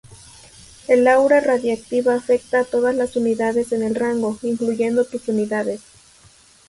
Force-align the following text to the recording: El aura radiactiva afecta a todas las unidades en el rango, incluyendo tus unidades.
El 0.87 1.07
aura 1.07 1.41
radiactiva 1.41 2.15
afecta 2.15 2.61
a 2.61 2.63
todas 2.63 2.95
las 2.95 3.15
unidades 3.15 3.71
en 3.71 3.83
el 3.83 3.93
rango, 3.93 4.39
incluyendo 4.41 5.05
tus 5.05 5.27
unidades. 5.27 5.81